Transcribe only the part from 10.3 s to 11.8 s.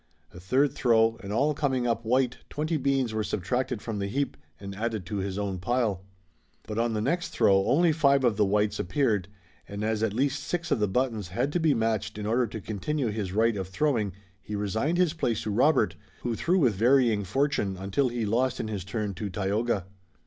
six of the buttons had to be